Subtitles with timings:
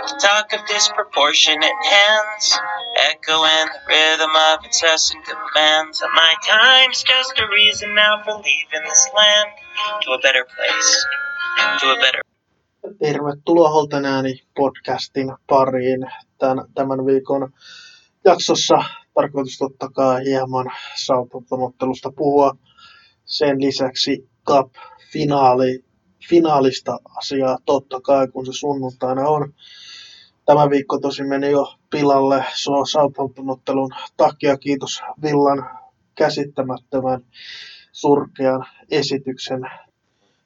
[0.00, 2.58] Talk of disproportionate hands,
[3.10, 6.00] echoing the rhythm of incessant demands.
[6.00, 9.50] And my time's just a reason now for leaving this land
[10.02, 11.06] to a better place,
[11.80, 12.22] to a better.
[12.98, 16.00] Tervetuloa Holten ääni podcastin pariin.
[16.38, 17.52] Tän, tämän viikon
[18.24, 22.56] jaksossa tarkoitus totta kai hieman Southampton-ottelusta puhua.
[23.24, 25.84] Sen lisäksi Cup-finaali,
[26.28, 29.54] finaalista asiaa totta kai, kun se sunnuntaina on.
[30.50, 32.44] Tämä viikko tosi meni jo pilalle
[32.84, 34.56] Southampton-ottelun takia.
[34.56, 35.70] Kiitos Villan
[36.14, 37.24] käsittämättömän
[37.92, 39.60] surkean esityksen.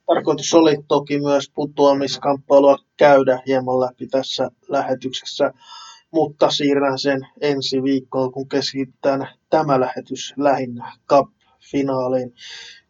[0.07, 5.51] Tarkoitus oli toki myös putoamiskamppailua käydä hieman läpi tässä lähetyksessä,
[6.11, 12.35] mutta siirrän sen ensi viikkoon, kun keskitytään tämä lähetys lähinnä Cup-finaaliin,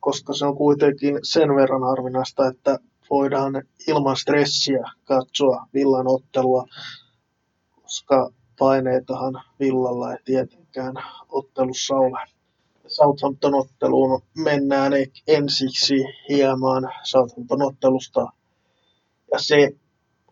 [0.01, 2.79] koska se on kuitenkin sen verran harvinaista, että
[3.11, 6.65] voidaan ilman stressiä katsoa Villan ottelua
[7.95, 10.95] koska paineitahan Villalla ei tietenkään
[11.29, 12.19] ottelussa ole.
[12.87, 14.93] Southampton-otteluun mennään
[15.27, 15.95] ensiksi
[16.29, 18.27] hieman Southampton-ottelusta.
[19.33, 19.71] Ja se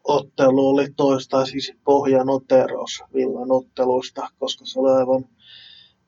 [0.05, 5.25] ottelu oli toistaiseksi pohjanoteraus Villan otteluista, koska se oli aivan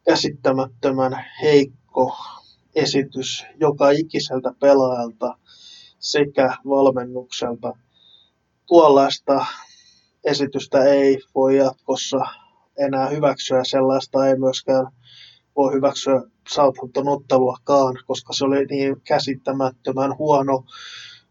[0.05, 2.17] käsittämättömän heikko
[2.75, 5.39] esitys joka ikiseltä pelaajalta
[5.99, 7.73] sekä valmennukselta.
[8.67, 9.47] Tuollaista
[10.25, 12.19] esitystä ei voi jatkossa
[12.79, 13.65] enää hyväksyä.
[13.65, 14.87] Sellaista ei myöskään
[15.57, 20.65] voi hyväksyä Southampton otteluakaan, koska se oli niin käsittämättömän huono,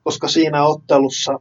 [0.04, 1.40] koska siinä ottelussa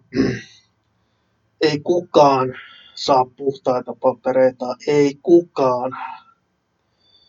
[1.71, 2.55] ei kukaan
[2.95, 5.93] saa puhtaita papereita, ei kukaan.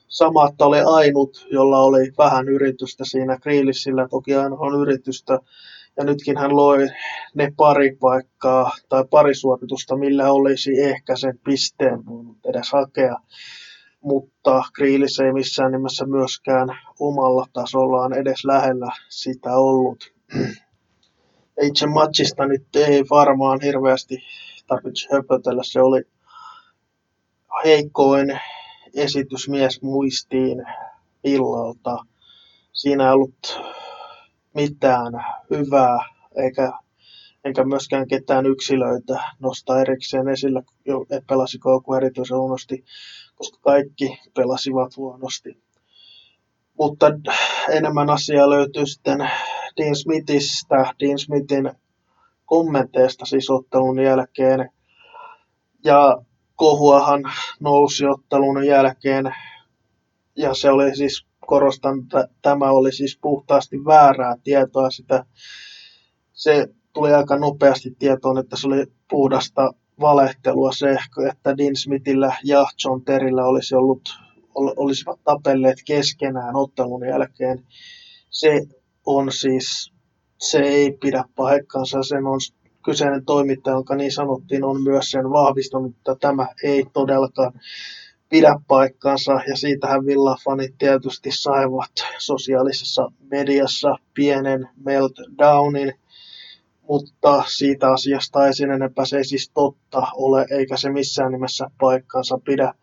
[0.07, 5.39] Samatta oli ainut, jolla oli vähän yritystä siinä Grealishillä, toki aina on yritystä,
[5.97, 6.87] ja nytkin hän loi
[7.35, 13.15] ne pari paikkaa tai pari suoritusta, millä olisi ehkä sen pisteen voinut edes hakea.
[14.01, 16.67] Mutta Kriilis ei missään nimessä myöskään
[16.99, 20.13] omalla tasollaan edes lähellä sitä ollut.
[21.61, 24.23] Itse matchista nyt ei varmaan hirveästi
[24.67, 25.63] tarvitse höpötellä.
[25.63, 26.01] Se oli
[27.65, 28.39] heikkoin
[28.95, 30.63] esitysmies muistiin
[31.23, 31.97] illalta.
[32.73, 33.61] Siinä ei ollut
[34.53, 35.13] mitään
[35.49, 35.97] hyvää,
[36.35, 36.71] eikä,
[37.43, 40.63] enkä myöskään ketään yksilöitä nostaa erikseen esille,
[41.27, 42.83] pelasiko joku erityisen huonosti,
[43.35, 45.63] koska kaikki pelasivat huonosti.
[46.79, 47.05] Mutta
[47.69, 49.19] enemmän asiaa löytyy sitten
[49.77, 51.71] Dean Smithistä, Dean Smithin
[52.45, 54.69] kommenteista siis ottelun jälkeen.
[55.83, 56.17] Ja
[56.55, 57.21] kohuahan
[57.59, 59.35] nousi ottelun jälkeen,
[60.35, 64.89] ja se oli siis korostan, että tämä oli siis puhtaasti väärää tietoa.
[64.89, 65.25] Sitä,
[66.33, 70.97] se tuli aika nopeasti tietoon, että se oli puhdasta valehtelua se,
[71.29, 74.01] että Dean Smithillä ja John Terillä olisi ollut,
[74.55, 77.65] olisivat tapelleet keskenään ottelun jälkeen.
[78.29, 78.61] Se
[79.05, 79.93] on siis,
[80.39, 82.39] se ei pidä paikkansa, sen on
[82.85, 87.53] kyseinen toimittaja, jonka niin sanottiin, on myös sen vahvistunut, että tämä ei todellakaan
[88.33, 89.31] pidä paikkaansa.
[89.31, 95.93] Ja siitähän Villa-fanit tietysti saivat sosiaalisessa mediassa pienen meltdownin,
[96.89, 99.05] mutta siitä asiasta ei sen enempää.
[99.05, 102.73] Se ei siis totta ole, eikä se missään nimessä paikkaansa pidä.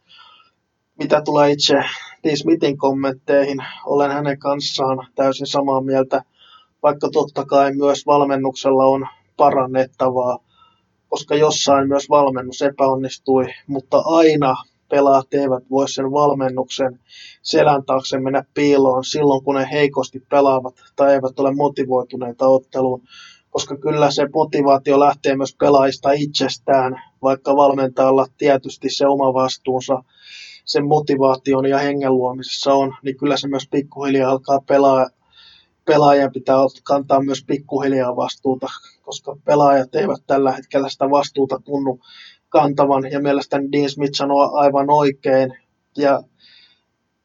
[0.99, 1.75] Mitä tulee itse
[2.25, 6.23] Dean Smithin kommentteihin, olen hänen kanssaan täysin samaa mieltä,
[6.83, 9.07] vaikka totta kai myös valmennuksella on
[9.37, 10.39] parannettavaa,
[11.09, 14.55] koska jossain myös valmennus epäonnistui, mutta aina
[14.91, 17.01] pelaajat eivät voi sen valmennuksen
[17.43, 23.03] selän taakse mennä piiloon silloin, kun ne heikosti pelaavat tai eivät ole motivoituneita otteluun,
[23.51, 30.03] koska kyllä se motivaatio lähtee myös pelaajista itsestään, vaikka valmentajalla tietysti se oma vastuunsa
[30.65, 35.07] sen motivaation ja hengen luomisessa on, niin kyllä se myös pikkuhiljaa alkaa pelaa,
[35.85, 38.67] pelaajien pitää kantaa myös pikkuhiljaa vastuuta,
[39.03, 42.01] koska pelaajat eivät tällä hetkellä sitä vastuuta tunnu
[42.51, 45.57] kantavan ja mielestäni Dean Smith sanoi aivan oikein
[45.97, 46.23] ja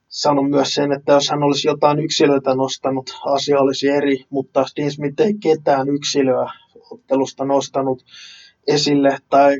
[0.08, 4.92] sanon myös sen, että jos hän olisi jotain yksilöitä nostanut, asia olisi eri, mutta Dean
[4.92, 6.52] Smith ei ketään yksilöä
[6.92, 8.06] ottelusta nostanut
[8.68, 9.58] esille tai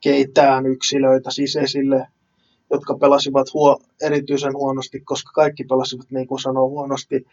[0.00, 2.06] keitään yksilöitä siis esille,
[2.70, 7.26] jotka pelasivat huo, erityisen huonosti, koska kaikki pelasivat niin kuin sanoo huonosti,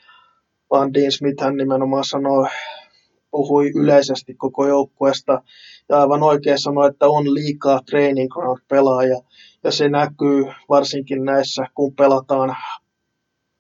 [0.72, 2.48] vaan Dean Smith hän nimenomaan sanoi
[3.38, 5.42] puhui yleisesti koko joukkueesta
[5.90, 9.22] ja aivan oikein sanoi, että on liikaa training ground pelaaja
[9.64, 12.56] ja se näkyy varsinkin näissä, kun pelataan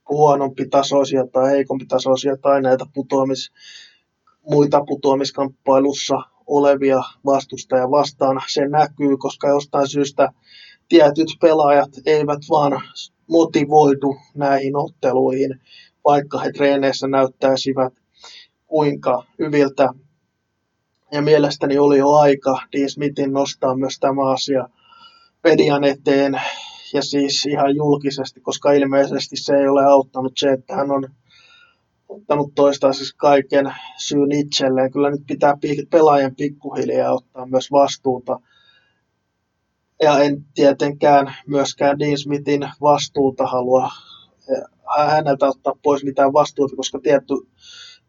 [0.09, 3.51] huonompi tasoisia tai heikompi tasoisia tai näitä putoamis,
[4.49, 6.15] muita putoamiskamppailussa
[6.47, 8.41] olevia vastustajia vastaan.
[8.47, 10.29] Se näkyy, koska jostain syystä
[10.89, 12.81] tietyt pelaajat eivät vaan
[13.29, 15.61] motivoidu näihin otteluihin,
[16.05, 17.93] vaikka he treeneissä näyttäisivät
[18.67, 19.89] kuinka hyviltä.
[21.11, 24.69] Ja mielestäni oli jo aika Dean Smithin nostaa myös tämä asia
[25.43, 26.41] median eteen
[26.93, 31.09] ja siis ihan julkisesti, koska ilmeisesti se ei ole auttanut se, että hän on
[32.09, 34.91] ottanut toistaiseksi kaiken syyn itselleen.
[34.91, 35.57] Kyllä nyt pitää
[35.91, 38.39] pelaajan pikkuhiljaa ottaa myös vastuuta.
[40.01, 43.91] Ja en tietenkään myöskään Dean Smithin vastuuta halua
[45.07, 47.33] häneltä ottaa pois mitään vastuuta, koska tietty,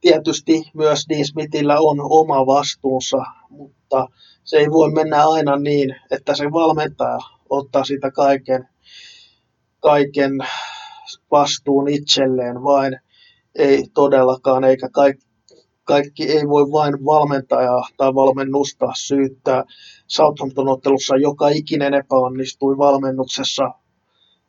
[0.00, 3.16] tietysti myös Dean Smithillä on oma vastuunsa,
[3.50, 4.06] mutta
[4.44, 7.18] se ei voi mennä aina niin, että se valmentaja
[7.50, 8.68] ottaa sitä kaiken,
[9.80, 10.32] kaiken
[11.30, 13.00] vastuun itselleen vain.
[13.54, 15.26] Ei todellakaan, eikä kaikki,
[15.84, 19.64] kaikki ei voi vain valmentajaa tai valmennusta syyttää.
[20.06, 23.70] Southampton-ottelussa joka ikinen epäonnistui valmennuksessa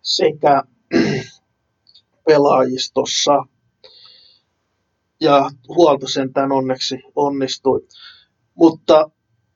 [0.02, 0.64] sekä
[2.28, 3.46] pelaajistossa.
[5.22, 7.88] Ja huolto sentään onneksi onnistui.
[8.56, 9.10] Mutta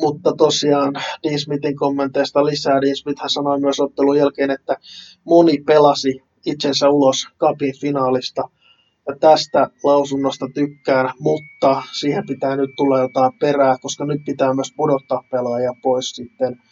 [0.00, 2.80] mutta tosiaan Dean Smithin kommenteista lisää.
[2.80, 4.76] Dean Smith sanoi myös ottelun jälkeen, että
[5.24, 8.42] moni pelasi itsensä ulos kapin finaalista.
[9.08, 14.72] Ja tästä lausunnosta tykkään, mutta siihen pitää nyt tulla jotain perää, koska nyt pitää myös
[14.76, 16.62] pudottaa pelaajia pois sitten,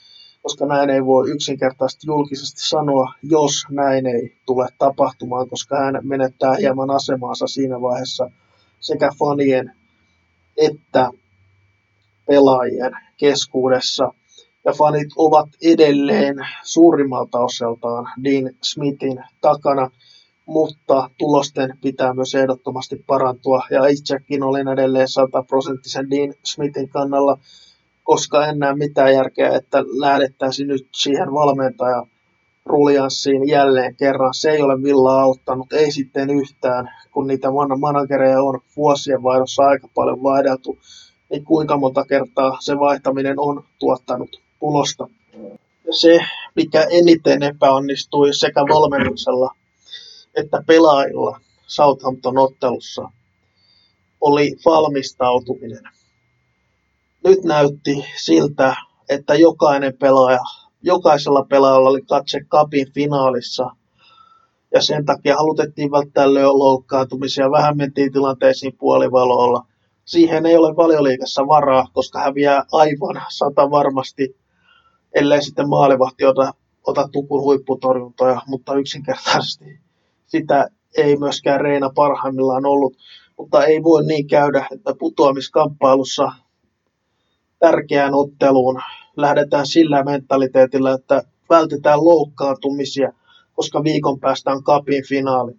[0.42, 6.54] koska näin ei voi yksinkertaisesti julkisesti sanoa, jos näin ei tule tapahtumaan, koska hän menettää
[6.54, 8.30] hieman asemaansa siinä vaiheessa
[8.80, 9.72] sekä fanien
[10.56, 11.10] että
[12.26, 14.12] pelaajien keskuudessa.
[14.64, 19.90] Ja fanit ovat edelleen suurimmalta osaltaan Dean Smithin takana,
[20.46, 23.62] mutta tulosten pitää myös ehdottomasti parantua.
[23.70, 27.38] Ja itsekin olin edelleen sataprosenttisen Dean Smithin kannalla,
[28.08, 32.06] koska en näe mitään järkeä, että lähdettäisiin nyt siihen valmentaja
[32.66, 34.34] ruljanssiin jälleen kerran.
[34.34, 39.88] Se ei ole Villa auttanut, ei sitten yhtään, kun niitä managereja on vuosien vaihdossa aika
[39.94, 40.78] paljon vaihdeltu
[41.30, 45.06] niin kuinka monta kertaa se vaihtaminen on tuottanut tulosta.
[45.86, 46.18] Ja se,
[46.56, 49.54] mikä eniten epäonnistui sekä valmennuksella
[50.34, 53.10] että pelaajilla Southampton-ottelussa,
[54.20, 55.97] oli valmistautuminen.
[57.28, 58.76] Nyt näytti siltä,
[59.08, 60.40] että jokainen pelaaja,
[60.82, 63.70] jokaisella pelaajalla oli katse kapin finaalissa.
[64.74, 69.66] Ja sen takia halutettiin välttää loukkaantumisia, vähän mentiin tilanteisiin puolivaloilla–
[70.08, 74.36] siihen ei ole valioliikassa varaa, koska häviää aivan sata varmasti,
[75.14, 76.52] ellei sitten maalivahti ota,
[76.86, 79.80] ota tukun huipputorjuntoja, mutta yksinkertaisesti
[80.26, 82.96] sitä ei myöskään Reina parhaimmillaan ollut.
[83.38, 86.32] Mutta ei voi niin käydä, että putoamiskamppailussa
[87.58, 88.80] tärkeään otteluun
[89.16, 93.12] lähdetään sillä mentaliteetillä, että vältetään loukkaantumisia,
[93.54, 95.52] koska viikon päästä on kapin finaali.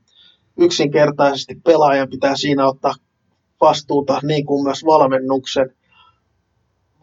[0.58, 2.94] Yksinkertaisesti pelaajan pitää siinä ottaa
[3.62, 5.76] vastuuta, niin kuin myös valmennuksen.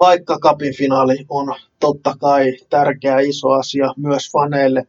[0.01, 4.87] Vaikka kapin finaali on totta kai tärkeä iso asia myös faneille,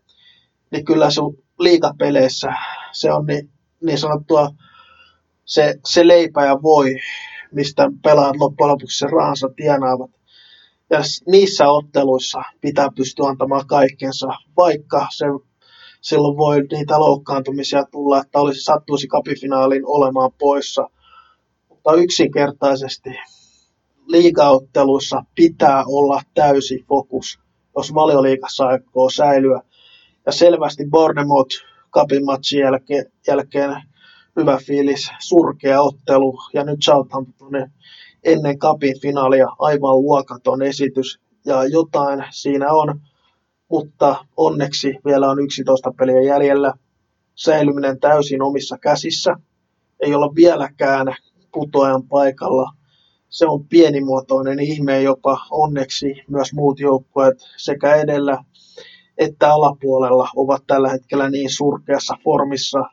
[0.71, 1.21] niin kyllä se
[1.59, 2.53] liikapeleissä
[2.91, 3.49] se on niin,
[3.81, 4.49] niin sanottua
[5.45, 6.95] se, se leipä ja voi,
[7.51, 10.11] mistä pelaat loppujen lopuksi sen rahansa tienaavat.
[10.89, 15.25] Ja niissä otteluissa pitää pystyä antamaan kaikkensa, vaikka se
[16.01, 20.89] silloin voi niitä loukkaantumisia tulla, että olisi sattuisi kapifinaalin olemaan poissa
[21.87, 23.09] mutta yksinkertaisesti
[24.07, 27.39] liigaotteluissa pitää olla täysi fokus,
[27.77, 29.61] jos valioliikassa aikoo säilyä.
[30.25, 30.83] Ja selvästi
[31.91, 33.81] Cupin matchin jälkeen, jälkeen
[34.37, 37.51] hyvä fiilis, surkea ottelu ja nyt Southampton
[38.23, 42.99] ennen Cupin finaalia aivan luokaton esitys ja jotain siinä on,
[43.69, 46.73] mutta onneksi vielä on 11 peliä jäljellä.
[47.35, 49.35] Säilyminen täysin omissa käsissä.
[49.99, 51.15] Ei olla vieläkään
[51.53, 52.71] putoajan paikalla.
[53.29, 58.43] Se on pienimuotoinen ihme jopa onneksi myös muut joukkueet sekä edellä
[59.17, 62.83] että alapuolella ovat tällä hetkellä niin surkeassa formissa,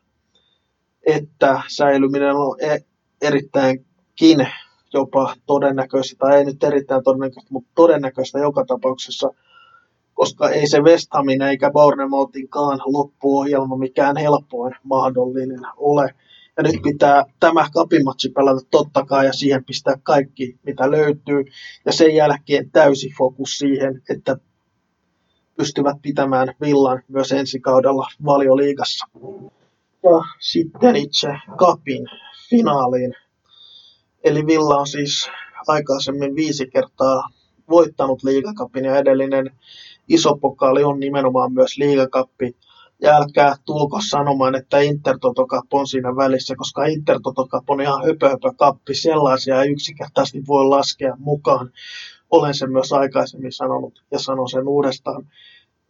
[1.07, 2.85] että säilyminen on e-
[3.23, 4.49] erittäinkin
[4.95, 9.31] jopa todennäköistä, tai ei nyt erittäin todennäköistä, mutta todennäköistä joka tapauksessa,
[10.15, 16.15] koska ei se West Hamin eikä Bournemouthinkaan loppuohjelma mikään helpoin mahdollinen ole.
[16.57, 21.45] Ja nyt pitää tämä kapimatsi pelata totta kai ja siihen pistää kaikki, mitä löytyy.
[21.85, 24.37] Ja sen jälkeen täysi fokus siihen, että
[25.57, 29.07] pystyvät pitämään villan myös ensi kaudella valioliigassa.
[30.05, 32.07] Ja sitten itse kapin
[32.49, 33.15] finaaliin.
[34.25, 35.29] Eli Villa on siis
[35.69, 37.29] aikaisemmin viisi kertaa
[37.71, 39.51] voittanut liigakapin ja edellinen
[40.09, 42.57] iso pokaali on nimenomaan myös liigakappi.
[43.03, 46.83] Ja älkää tulko sanomaan, että Intertoto Cup on siinä välissä, koska
[47.51, 48.95] Cup on ihan höpö, höpö kappi.
[48.95, 51.71] Sellaisia ei yksinkertaisesti voi laskea mukaan.
[52.31, 55.27] Olen sen myös aikaisemmin sanonut ja sanon sen uudestaan.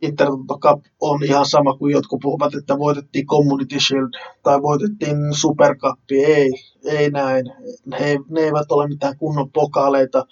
[0.02, 4.10] Intertoto Cup on ihan sama kuin jotkut puhuvat, että voitettiin Community Shield
[4.42, 5.98] tai voitettiin Super Cup.
[6.10, 6.50] Ei,
[6.84, 7.44] ei näin.
[8.00, 10.26] He, ne eivät ole mitään kunnon pokaaleita.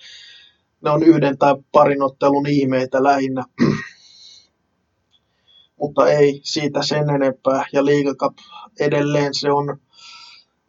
[0.84, 3.44] Ne on yhden tai parin ottelun ihmeitä lähinnä.
[5.80, 7.66] Mutta ei siitä sen enempää.
[7.72, 8.38] Ja Liiga Cup
[8.80, 9.78] edelleen se on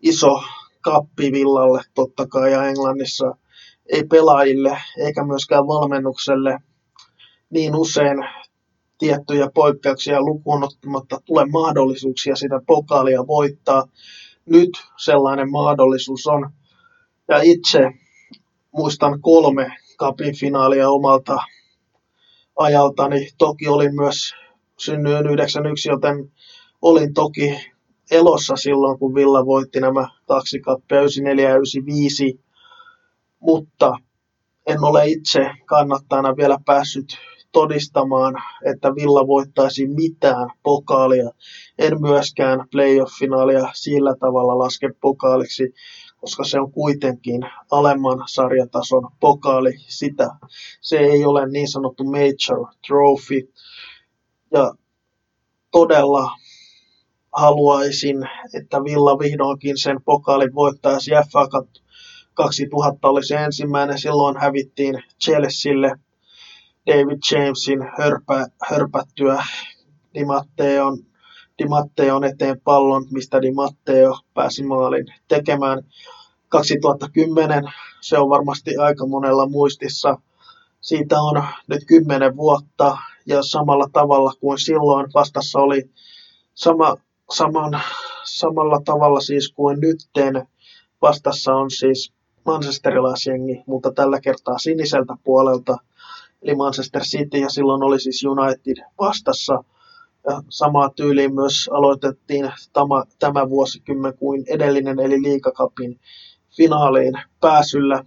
[0.01, 0.41] iso
[0.81, 3.35] kappi Villalle totta kai ja Englannissa
[3.91, 6.59] ei pelaajille eikä myöskään valmennukselle
[7.49, 8.17] niin usein
[9.03, 13.83] tiettyjä poikkeuksia lukuun ottamatta tule mahdollisuuksia sitä pokaalia voittaa.
[14.45, 16.49] Nyt sellainen mahdollisuus on.
[17.27, 17.79] Ja itse
[18.71, 21.37] muistan kolme kapin finaalia omalta
[22.55, 23.29] ajaltani.
[23.37, 24.33] Toki olin myös
[24.77, 26.31] synnyin 91, joten
[26.81, 27.55] olin toki
[28.11, 32.39] elossa silloin, kun Villa voitti nämä kaksi kappia 94 ja 95,
[33.39, 33.97] mutta
[34.67, 37.17] en ole itse kannattajana vielä päässyt
[37.53, 41.29] todistamaan, että Villa voittaisi mitään pokaalia.
[41.77, 45.73] En myöskään playoff-finaalia sillä tavalla laske pokaaliksi,
[46.17, 47.41] koska se on kuitenkin
[47.71, 49.73] alemman sarjatason pokaali.
[49.77, 50.29] Sitä.
[50.81, 53.53] Se ei ole niin sanottu major trophy.
[54.51, 54.73] Ja
[55.71, 56.31] todella
[57.33, 61.11] haluaisin, että Villa vihdoinkin sen pokaalin voittaisi.
[61.31, 61.69] FA Cup
[62.33, 65.99] 2000 oli se ensimmäinen, silloin hävittiin Chelsealle
[66.87, 69.43] David Jamesin hörpä, hörpättyä
[70.13, 70.97] Di Matteon,
[71.57, 75.83] Di Matteon eteen pallon, mistä Di Matteo pääsi maalin tekemään.
[76.49, 77.63] 2010
[78.01, 80.17] se on varmasti aika monella muistissa.
[80.81, 85.89] Siitä on nyt kymmenen vuotta ja samalla tavalla kuin silloin vastassa oli
[86.53, 86.95] sama,
[87.31, 87.81] saman,
[88.23, 90.47] samalla tavalla siis kuin nytten
[91.01, 92.13] vastassa on siis
[92.45, 95.77] Manchesterilaisjengi, mutta tällä kertaa siniseltä puolelta–
[96.43, 99.63] eli Manchester City, ja silloin oli siis United vastassa.
[100.29, 105.99] Ja samaa tyyliin myös aloitettiin tämä, tämä vuosikymmen kuin edellinen, eli liikakapin
[106.57, 108.03] finaaliin pääsyllä.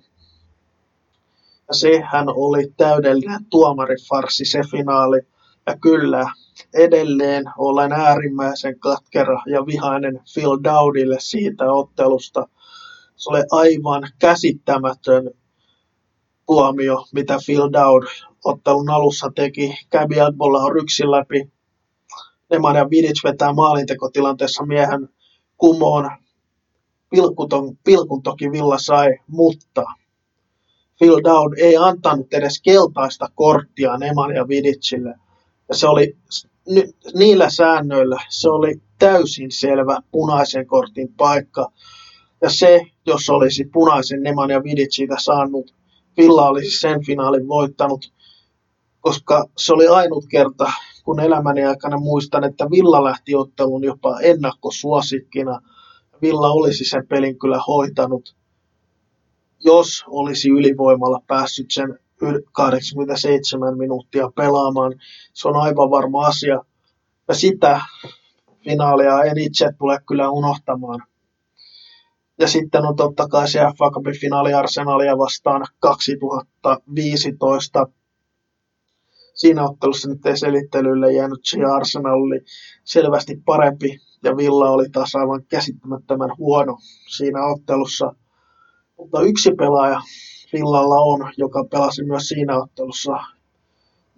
[1.68, 5.20] Ja sehän oli täydellinen tuomarifarsi se finaali.
[5.66, 6.30] Ja kyllä,
[6.74, 12.48] edelleen olen äärimmäisen katkera ja vihainen Phil Dowdille siitä ottelusta.
[13.16, 15.30] Se oli aivan käsittämätön
[16.46, 18.06] tuomio, mitä Phil Dowd
[18.44, 19.74] ottelun alussa teki.
[19.90, 21.52] Kävi Agbolla on ryksin läpi.
[22.50, 25.08] Nemanja Vidic vetää maalintekotilanteessa miehen
[25.56, 26.10] kumoon.
[27.10, 29.84] Pilkuton, pilkun toki Villa sai, mutta
[30.98, 35.14] Phil Dowd ei antanut edes keltaista korttia Nemanja Vidicille.
[35.68, 36.16] Ja se oli
[37.14, 41.72] niillä säännöillä se oli täysin selvä punaisen kortin paikka.
[42.42, 45.75] Ja se, jos olisi punaisen Nemanja Vidiciltä saanut,
[46.16, 48.12] Villa olisi sen finaalin voittanut,
[49.00, 50.72] koska se oli ainut kerta,
[51.04, 55.60] kun elämäni aikana muistan, että Villa lähti ottelun jopa ennakkosuosikkina.
[56.22, 58.36] Villa olisi sen pelin kyllä hoitanut,
[59.64, 61.98] jos olisi ylivoimalla päässyt sen
[62.52, 64.94] 87 minuuttia pelaamaan.
[65.32, 66.62] Se on aivan varma asia.
[67.28, 67.80] Ja sitä
[68.64, 71.02] finaalia en itse tule kyllä unohtamaan.
[72.38, 77.86] Ja sitten on totta kai se FA Cupin finaali Arsenalia vastaan 2015.
[79.34, 82.40] Siinä ottelussa nyt ei selittelylle jäänyt se Arsenal oli
[82.84, 86.78] selvästi parempi ja Villa oli taas aivan käsittämättömän huono
[87.16, 88.12] siinä ottelussa.
[88.98, 90.00] Mutta yksi pelaaja
[90.52, 93.18] Villalla on, joka pelasi myös siinä ottelussa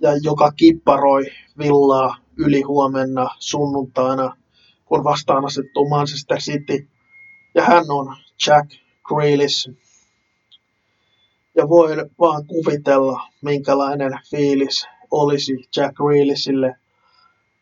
[0.00, 1.24] ja joka kipparoi
[1.58, 4.36] Villaa yli huomenna sunnuntaina,
[4.84, 6.88] kun vastaan asettuu Manchester City–
[7.58, 8.70] ja hän on Jack
[9.04, 9.70] Grealish.
[11.56, 16.76] Ja voin vaan kuvitella, minkälainen fiilis olisi Jack Grealishille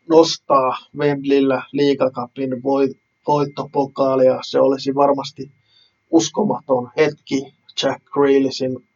[0.09, 2.49] nostaa Wembleyllä liikakapin
[3.27, 4.39] voittopokaalia.
[4.41, 5.51] Se olisi varmasti
[6.11, 8.87] uskomaton hetki Jack Grealishin,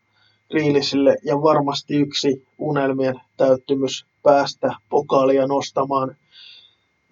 [0.52, 6.16] Grealishille ja varmasti yksi unelmien täyttymys päästä pokaalia nostamaan,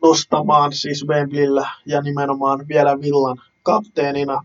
[0.03, 4.44] nostamaan siis Wembleyllä ja nimenomaan vielä Villan kapteenina.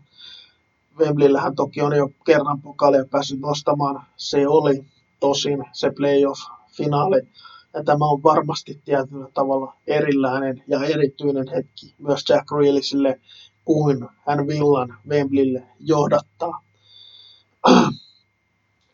[0.99, 4.07] Wembleyllähän toki on jo kerran pokaalia päässyt nostamaan.
[4.17, 4.85] Se oli
[5.21, 7.29] tosin se playoff-finaali.
[7.75, 13.21] Ja tämä on varmasti tietyllä tavalla erilainen ja erityinen hetki myös Jack Reelisille,
[13.65, 16.61] kuin hän Villan Wembleylle johdattaa.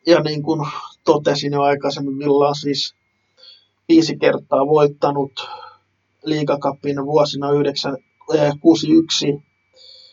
[0.06, 0.66] ja niin kuin
[1.04, 2.94] totesin jo aikaisemmin, Villa on siis
[3.88, 5.48] viisi kertaa voittanut
[6.24, 7.96] liigakapin vuosina 9,
[8.60, 9.42] 61,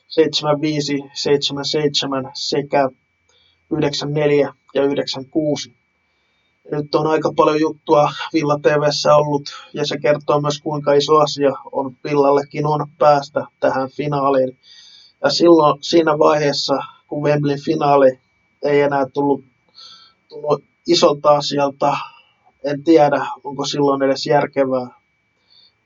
[0.07, 2.89] 75, 77 sekä
[3.71, 5.73] 94 ja 96.
[6.71, 11.51] Nyt on aika paljon juttua Villa TVssä ollut ja se kertoo myös kuinka iso asia
[11.71, 14.57] on Villallekin on päästä tähän finaaliin.
[15.23, 18.19] Ja silloin siinä vaiheessa, kun Wembleyn finaali
[18.63, 19.45] ei enää tullut,
[20.29, 21.97] tullut isolta asialta,
[22.63, 24.87] en tiedä, onko silloin edes järkevää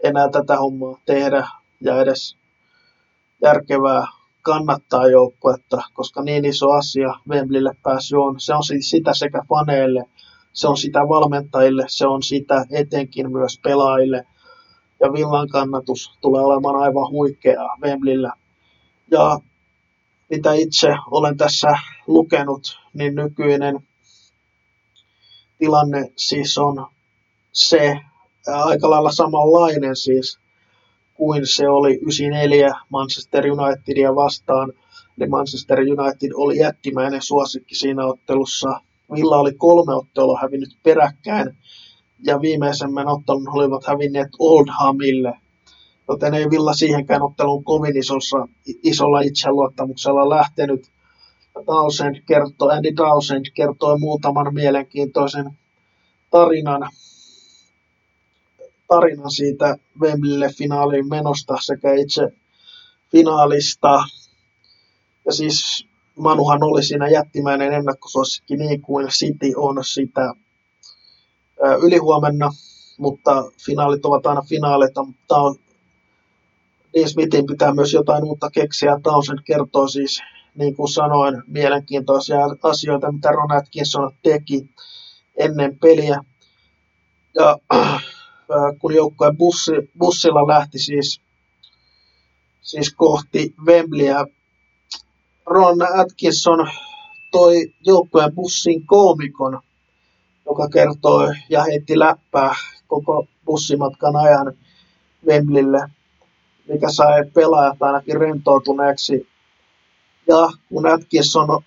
[0.04, 1.48] enää tätä hommaa tehdä
[1.82, 2.38] ja edes
[3.41, 4.07] järkevää
[4.41, 8.39] kannattaa joukkuetta, koska niin iso asia Wembleylle pääsy on.
[8.39, 10.03] Se on siis sitä sekä faneille,
[10.53, 14.27] se on sitä valmentajille, se on sitä etenkin myös pelaajille.
[15.00, 18.33] Ja Villan kannatus tulee olemaan aivan huikeaa Wembleyllä.
[19.12, 19.39] Ja
[20.29, 23.79] mitä itse olen tässä lukenut, niin nykyinen
[25.57, 26.88] tilanne siis on
[27.51, 28.00] se,
[28.48, 30.39] aika lailla samanlainen siis
[31.22, 34.74] kuin se oli 94 Manchester Unitedia vastaan.
[35.18, 38.70] Eli Manchester United oli jättimäinen suosikki siinä ottelussa.
[39.16, 41.58] Villa oli kolme ottelua hävinnyt peräkkäin
[42.25, 45.34] ja viimeisemmän ottelun olivat hävinneet Oldhamille.
[46.08, 48.48] Joten ei Villa siihenkään otteluun kovin isossa,
[48.84, 50.92] isolla itseluottamuksella lähtenyt.
[51.66, 55.51] Townsend kertoi, Andy Townsend kertoi muutaman mielenkiintoisen
[56.32, 56.90] tarinan
[58.91, 62.21] tarina siitä Wembleylle finaaliin menosta sekä itse
[63.12, 64.03] finaalista.
[65.25, 70.33] Ja siis Manuhan oli siinä jättimäinen ennakkosuosikki niin kuin City on sitä
[71.81, 72.51] ylihuomenna,
[72.98, 75.55] mutta finaalit ovat aina finaaleita, mutta on
[76.93, 79.00] Dean Smithin pitää myös jotain uutta keksiä.
[79.03, 80.21] Townsend kertoo siis,
[80.55, 84.69] niin kuin sanoin, mielenkiintoisia asioita, mitä Ron Atkinson teki
[85.38, 86.24] ennen peliä.
[87.36, 87.57] Ja
[88.79, 91.22] kun joukkue bussi, bussilla lähti siis,
[92.61, 94.25] siis kohti Wembleyä.
[95.46, 96.68] Ron Atkinson
[97.31, 99.61] toi joukkueen bussin koomikon,
[100.46, 102.55] joka kertoi ja heitti läppää
[102.87, 104.53] koko bussimatkan ajan
[105.25, 105.79] Wembleylle,
[106.68, 109.27] mikä sai pelaajat ainakin rentoutuneeksi.
[110.27, 111.64] Ja kun Atkinson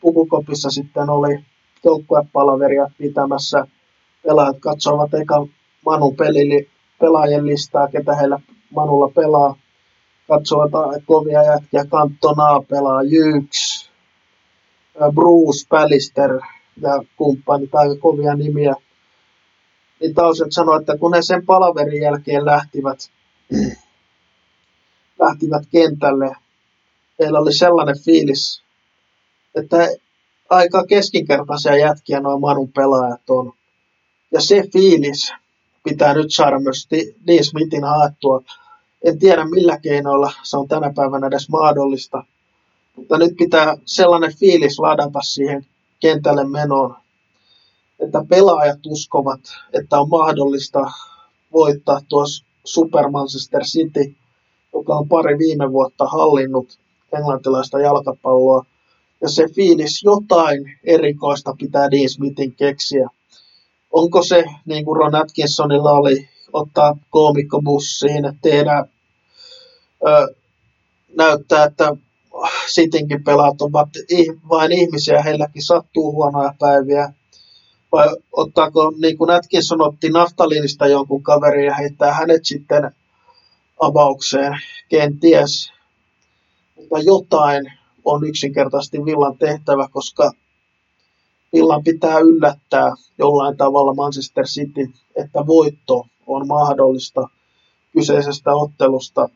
[0.00, 1.44] pukukopissa sitten oli
[1.84, 3.66] joukkuepalaveria pitämässä,
[4.22, 5.48] pelaajat katsoivat ekan
[5.86, 8.40] Manu pelili, pelaajien listaa, ketä heillä
[8.70, 9.56] Manulla pelaa.
[10.28, 13.90] Katsotaan kovia jätkiä, Kantonaa pelaa, Jyks,
[15.14, 16.40] Bruce, Pallister
[16.82, 18.74] ja kumppanit, aika kovia nimiä.
[20.00, 22.98] Niin Tauset sanoi, että kun ne sen palaverin jälkeen lähtivät,
[25.20, 26.36] lähtivät kentälle,
[27.18, 28.62] heillä oli sellainen fiilis,
[29.54, 29.76] että
[30.50, 33.52] aika keskinkertaisia jätkiä noin Manun pelaajat on.
[34.32, 35.32] Ja se fiilis,
[35.84, 36.88] pitää nyt saada myös
[37.26, 38.42] Dean Smithin haettua.
[39.04, 42.24] En tiedä millä keinoilla se on tänä päivänä edes mahdollista,
[42.96, 45.66] mutta nyt pitää sellainen fiilis ladata siihen
[46.00, 46.96] kentälle menoon,
[47.98, 49.40] että pelaajat uskovat,
[49.72, 50.90] että on mahdollista
[51.52, 52.24] voittaa tuo
[52.64, 54.14] Super Manchester City,
[54.72, 56.78] joka on pari viime vuotta hallinnut
[57.12, 58.64] englantilaista jalkapalloa.
[59.20, 63.08] Ja se fiilis jotain erikoista pitää Dean Smithin keksiä
[63.92, 68.84] onko se, niin kuin Ron Atkinsonilla oli, ottaa koomikkobussiin, tehdä,
[70.08, 70.34] ö,
[71.16, 71.96] näyttää, että
[72.72, 73.88] sitinkin pelaat ovat
[74.48, 77.12] vain ihmisiä, heilläkin sattuu huonoja päiviä.
[77.92, 82.90] Vai ottaako, niin kuin Atkinson otti naftalinista jonkun kaverin ja heittää hänet sitten
[83.80, 85.72] avaukseen, kenties.
[86.76, 87.72] Mutta jotain
[88.04, 90.32] on yksinkertaisesti villan tehtävä, koska
[91.52, 97.28] illan pitää yllättää jollain tavalla Manchester City, että voitto on mahdollista
[97.92, 99.28] kyseisestä ottelusta.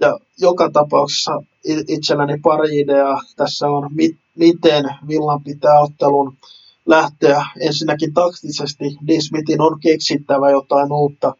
[0.00, 1.42] Ja joka tapauksessa
[1.88, 3.90] itselläni pari ideaa tässä on,
[4.36, 6.36] miten Villan pitää ottelun
[6.86, 7.46] lähteä.
[7.60, 11.34] Ensinnäkin taktisesti Dismithin on keksittävä jotain uutta,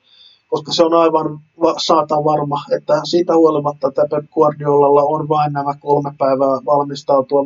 [0.48, 1.40] koska se on aivan
[1.78, 7.44] saata varma, että siitä huolimatta, että Pep Guardiolalla on vain nämä kolme päivää valmistautua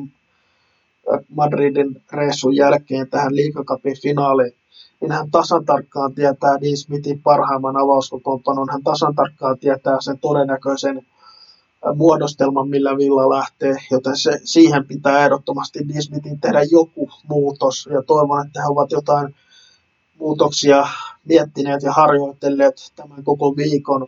[1.34, 4.52] Madridin reissun jälkeen tähän liikakapin finaaliin,
[5.00, 11.06] niin hän tasan tarkkaan tietää Dean Smithin parhaimman avauskokoonpanon, hän tasan tarkkaan tietää sen todennäköisen
[11.94, 18.02] muodostelman, millä Villa lähtee, joten se, siihen pitää ehdottomasti Dean Smithin tehdä joku muutos, ja
[18.02, 19.34] toivon, että he ovat jotain
[20.18, 20.86] muutoksia
[21.24, 24.06] miettineet ja harjoitelleet tämän koko viikon,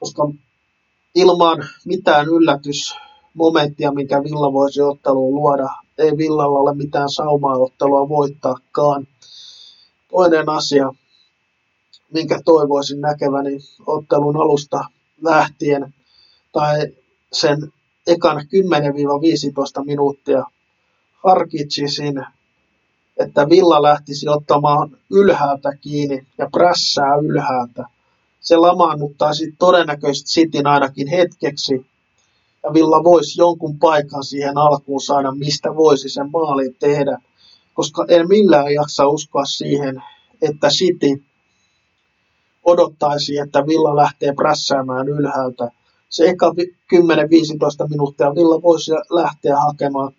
[0.00, 0.28] koska
[1.14, 9.06] ilman mitään yllätysmomenttia, mikä Villa voisi otteluun luoda, ei Villalla ole mitään saumaottelua voittaakaan.
[10.10, 10.92] Toinen asia,
[12.12, 14.84] minkä toivoisin näkeväni ottelun alusta
[15.22, 15.94] lähtien,
[16.52, 16.86] tai
[17.32, 17.72] sen
[18.06, 18.40] ekan
[19.80, 20.44] 10-15 minuuttia
[21.24, 22.26] harkitsisin,
[23.16, 27.84] että Villa lähtisi ottamaan ylhäältä kiinni ja prässää ylhäältä.
[28.40, 31.86] Se lamaannuttaisi todennäköisesti Cityn ainakin hetkeksi,
[32.74, 37.18] Villa voisi jonkun paikan siihen alkuun saada, mistä voisi sen maalin tehdä,
[37.74, 40.02] koska en millään jaksa uskoa siihen,
[40.42, 41.24] että City
[42.64, 45.70] odottaisi, että Villa lähtee prässäämään ylhäältä.
[46.08, 46.54] Se eka
[46.94, 50.12] 10-15 minuuttia Villa voisi lähteä hakemaan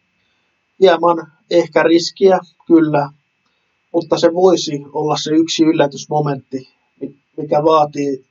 [0.81, 3.09] hieman ehkä riskiä, kyllä,
[3.93, 6.69] mutta se voisi olla se yksi yllätysmomentti,
[7.37, 8.25] mikä vaatii,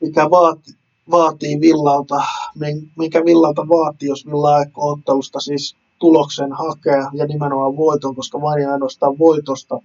[0.00, 0.74] mikä vaatii,
[1.10, 2.22] vaatii Villalta,
[2.96, 8.62] mikä Villalta vaatii, jos Villa aikoo ottelusta siis tuloksen hakea ja nimenomaan voiton, koska vain
[8.62, 9.78] ja ainoastaan voitosta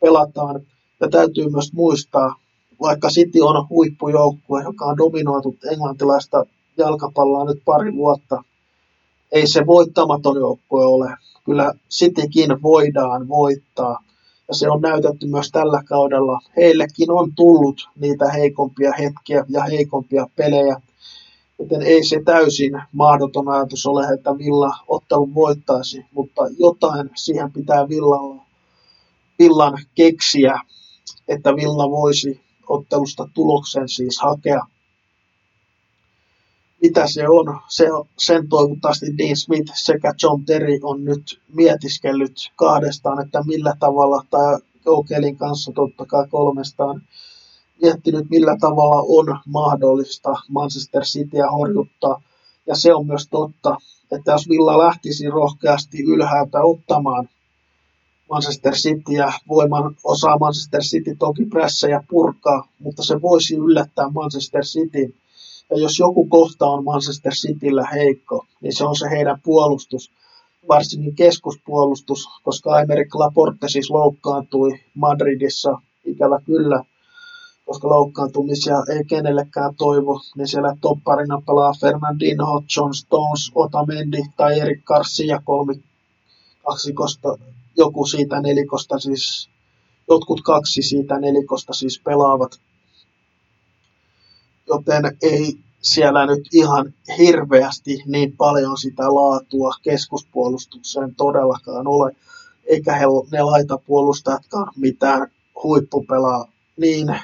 [0.00, 0.60] pelataan.
[1.00, 2.34] Ja täytyy myös muistaa,
[2.80, 6.44] vaikka City on huippujoukkue, joka on dominoitu englantilaista
[6.76, 8.42] jalkapalloa nyt pari vuotta,
[9.32, 11.14] ei se voittamaton joukkue ole.
[11.44, 14.02] Kyllä Citykin voidaan voittaa.
[14.48, 16.40] Ja se on näytetty myös tällä kaudella.
[16.56, 20.80] Heillekin on tullut niitä heikompia hetkiä ja heikompia pelejä.
[21.60, 27.88] Joten ei se täysin mahdoton ajatus ole, että Villa ottelun voittaisi, mutta jotain siihen pitää
[27.88, 28.42] Villalla,
[29.38, 30.60] Villan keksiä,
[31.28, 34.60] että Villa voisi ottelusta tuloksen siis hakea.
[36.82, 37.60] Mitä se on?
[37.68, 37.86] Se,
[38.18, 44.58] sen toivottavasti Dean Smith sekä John Terry on nyt mietiskellyt kahdestaan, että millä tavalla, tai
[44.86, 47.02] Okelin kanssa totta kai kolmestaan,
[47.82, 52.22] miettinyt millä tavalla on mahdollista Manchester Cityä horjuttaa.
[52.66, 53.76] Ja se on myös totta,
[54.12, 57.28] että jos Villa lähtisi rohkeasti ylhäältä ottamaan
[58.30, 59.32] Manchester Cityä.
[59.48, 65.14] Voiman osaa Manchester City toki pressejä purkaa, mutta se voisi yllättää Manchester City.
[65.70, 70.10] Ja jos joku kohta on Manchester Cityllä heikko, niin se on se heidän puolustus,
[70.68, 76.84] varsinkin keskuspuolustus, koska Aymeric Laporte siis loukkaantui Madridissa, ikävä kyllä,
[77.70, 84.84] koska loukkaantumisia ei kenellekään toivo, niin siellä topparina pelaa Fernandinho, John Stones, Otamendi tai Erik
[84.84, 85.82] Garcia kolmi
[86.66, 87.28] kaksikosta
[87.76, 89.50] joku siitä nelikosta siis,
[90.08, 92.60] jotkut kaksi siitä nelikosta siis pelaavat.
[94.68, 102.16] Joten ei siellä nyt ihan hirveästi niin paljon sitä laatua keskuspuolustukseen todellakaan ole.
[102.66, 105.28] Eikä he, ne laitapuolustajatkaan mitään
[105.62, 106.48] huippupelaa.
[106.76, 107.20] Niin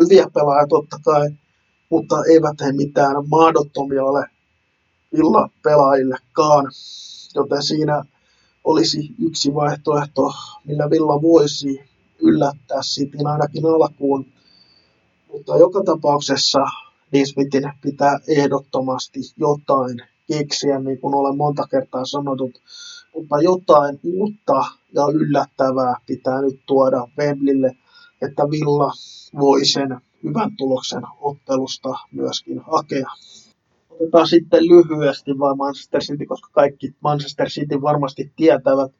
[0.00, 1.30] hyviä pelaajia totta kai,
[1.90, 4.26] mutta eivät he mitään mahdottomia ole
[5.12, 6.64] illa pelaajillekaan.
[7.34, 8.04] Joten siinä
[8.64, 10.32] olisi yksi vaihtoehto,
[10.64, 11.80] millä Villa voisi
[12.18, 14.26] yllättää Cityn ainakin alkuun.
[15.32, 16.58] Mutta joka tapauksessa
[17.12, 22.62] Nismitin pitää ehdottomasti jotain keksiä, niin kuin olen monta kertaa sanonut.
[23.14, 27.76] Mutta jotain uutta ja yllättävää pitää nyt tuoda Wemblille,
[28.22, 28.92] että Villa
[29.40, 33.10] voi sen hyvän tuloksen ottelusta myöskin hakea.
[33.90, 38.92] Otetaan sitten lyhyesti vain Manchester City, koska kaikki Manchester City varmasti tietävät.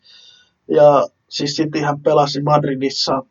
[0.68, 3.22] Ja siis Cityhän pelasi Madridissa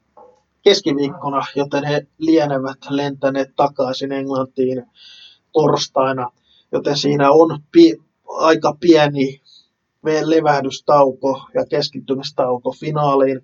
[0.62, 4.86] keskiviikkona, joten he lienevät lentäneet takaisin Englantiin
[5.54, 6.32] torstaina,
[6.72, 9.42] joten siinä on pi- aika pieni
[10.04, 13.42] levähdystauko ja keskittymistauko finaaliin.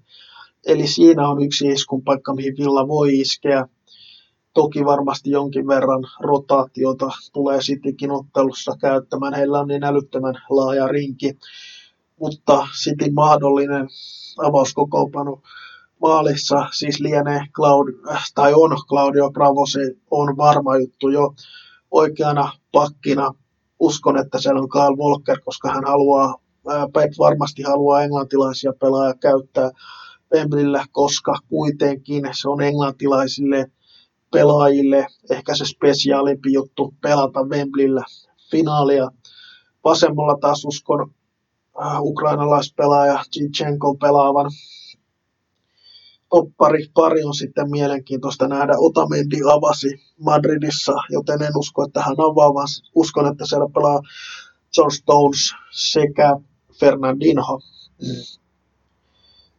[0.67, 3.67] Eli siinä on yksi iskun paikka, mihin Villa voi iskeä.
[4.53, 9.33] Toki varmasti jonkin verran rotaatiota tulee Citykin ottelussa käyttämään.
[9.33, 11.37] Heillä on niin älyttömän laaja rinki,
[12.19, 13.87] mutta City mahdollinen
[14.37, 15.41] avauskokoonpano
[16.01, 17.87] maalissa siis lienee Claud,
[18.35, 19.79] tai on Claudio Bravo, se
[20.11, 21.33] on varma juttu jo
[21.91, 23.33] oikeana pakkina.
[23.79, 26.35] Uskon, että siellä on Carl Walker, koska hän haluaa,
[26.93, 29.71] Pep varmasti haluaa englantilaisia pelaajia käyttää
[30.33, 33.71] Wembleyllä, koska kuitenkin se on englantilaisille
[34.31, 38.05] pelaajille ehkä se spesiaalimpi juttu pelata Wembleyllä
[38.51, 39.09] finaalia.
[39.83, 41.11] Vasemmalla taas uskon
[41.81, 44.51] äh, ukrainalaispelaaja Zinchenko pelaavan
[46.33, 48.73] toppari pari on sitten mielenkiintoista nähdä.
[48.77, 49.87] Otamendi avasi
[50.19, 54.01] Madridissa, joten en usko, että hän avaa, vaan uskon, että siellä pelaa
[54.77, 56.37] John Stones sekä
[56.79, 57.59] Fernandinho.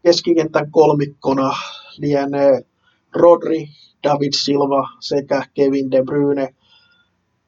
[0.05, 1.53] Keskikentän kolmikkona
[1.99, 2.63] lienee
[3.15, 3.69] Rodri,
[4.03, 6.55] David Silva sekä Kevin De Bruyne.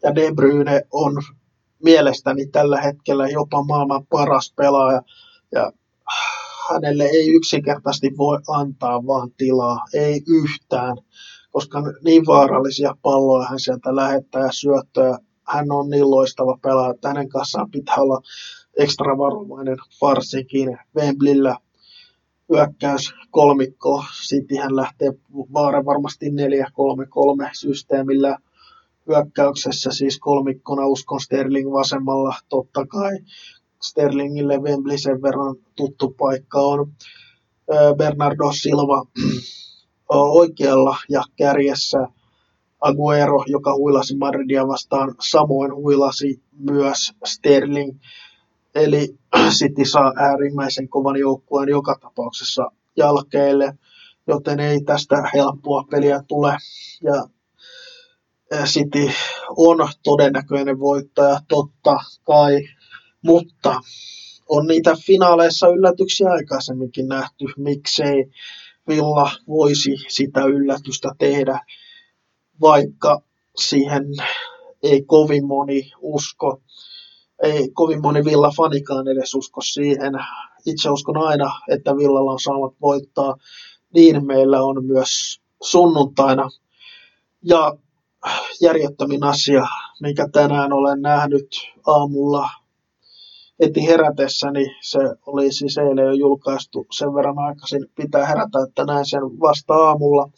[0.02, 1.12] Ja De Bruyne on
[1.82, 5.02] mielestäni tällä hetkellä jopa maailman paras pelaaja.
[5.52, 5.72] Ja
[6.70, 10.96] hänelle ei yksinkertaisesti voi antaa vaan tilaa, ei yhtään,
[11.50, 15.18] koska niin vaarallisia palloja hän sieltä lähettää ja syöttöjä.
[15.46, 18.20] Hän on niin loistava pelaaja, että hänen kanssaan pitää olla
[18.76, 21.56] ekstra varovainen varsinkin Wemblillä
[22.48, 24.04] hyökkäys kolmikko.
[24.22, 25.12] Sitten hän lähtee
[25.52, 26.32] vaara varmasti 4-3-3
[27.52, 28.38] systeemillä
[29.08, 33.18] hyökkäyksessä, siis kolmikkona uskon Sterling vasemmalla totta kai.
[33.82, 36.92] Sterlingille Wembley sen verran tuttu paikka on.
[37.96, 39.06] Bernardo Silva
[40.40, 41.98] oikealla ja kärjessä
[42.80, 47.98] Aguero, joka huilasi Madridia vastaan, samoin huilasi myös Sterling.
[48.76, 49.18] Eli
[49.58, 53.78] City saa äärimmäisen kovan joukkueen joka tapauksessa jalkeille,
[54.26, 56.56] joten ei tästä helppoa peliä tule.
[57.02, 57.28] Ja
[58.64, 59.08] City
[59.56, 62.68] on todennäköinen voittaja, totta kai,
[63.22, 63.80] mutta
[64.48, 68.30] on niitä finaaleissa yllätyksiä aikaisemminkin nähty, miksei
[68.88, 71.60] Villa voisi sitä yllätystä tehdä,
[72.60, 73.22] vaikka
[73.56, 74.04] siihen
[74.82, 76.60] ei kovin moni usko
[77.42, 80.12] ei kovin moni Villa-fanikaan edes usko siihen.
[80.66, 83.36] Itse uskon aina, että Villalla on saamat voittaa.
[83.94, 86.50] Niin meillä on myös sunnuntaina.
[87.44, 87.76] Ja
[88.60, 89.66] järjettömin asia,
[90.00, 91.48] mikä tänään olen nähnyt
[91.86, 92.48] aamulla
[93.62, 99.06] heti herätessäni, se oli siis eilen jo julkaistu sen verran aikaisin, pitää herätä, että näin
[99.06, 100.30] sen vasta aamulla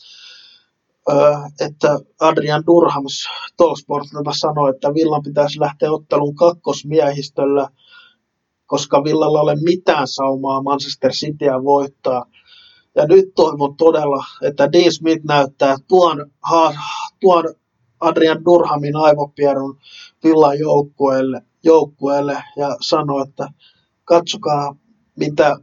[1.61, 7.69] että Adrian Durhams Talksportilta sanoi, että Villan pitäisi lähteä ottelun kakkosmiehistöllä,
[8.67, 12.25] koska Villalla ole mitään saumaa Manchester Cityä voittaa.
[12.95, 16.75] Ja nyt toivon todella, että Dean Smith näyttää tuon, ha,
[17.21, 17.45] tuon
[18.01, 19.79] Adrian Durhamin aivopierun
[20.25, 23.49] Villan joukkueelle, joukkueelle ja sanoo, että
[24.05, 24.77] katsokaa
[25.17, 25.57] mitä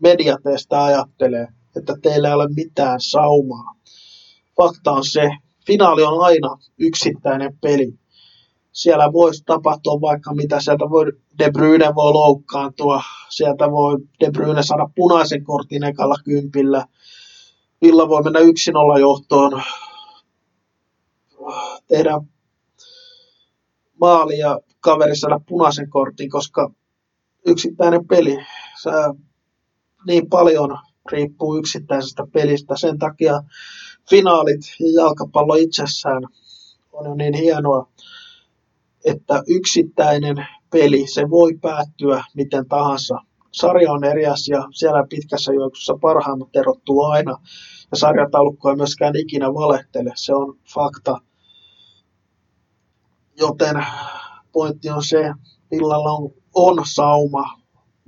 [0.00, 3.81] media teistä ajattelee, että teillä ei ole mitään saumaa
[4.62, 5.30] fakta on se,
[5.66, 7.94] finaali on aina yksittäinen peli.
[8.72, 14.62] Siellä voisi tapahtua vaikka mitä, sieltä voi De Bruyne voi loukkaantua, sieltä voi De Bruyne
[14.62, 16.86] saada punaisen kortin ekalla kympillä,
[17.82, 19.62] Villa voi mennä yksin olla johtoon,
[21.88, 22.20] tehdä
[24.00, 26.70] maali ja kaveri saada punaisen kortin, koska
[27.46, 28.38] yksittäinen peli,
[28.82, 29.14] sä
[30.06, 30.78] niin paljon
[31.12, 32.76] riippuu yksittäisestä pelistä.
[32.76, 33.42] Sen takia
[34.10, 36.22] finaalit ja jalkapallo itsessään
[36.92, 37.88] on jo niin hienoa,
[39.04, 43.18] että yksittäinen peli, se voi päättyä miten tahansa.
[43.52, 47.38] Sarja on eri asia, siellä pitkässä juoksussa parhaimmat erottuu aina,
[47.90, 51.20] ja sarjataulukko ei myöskään ikinä valehtele, se on fakta.
[53.38, 53.86] Joten
[54.52, 55.32] pointti on se,
[55.70, 57.44] Villalla on, on sauma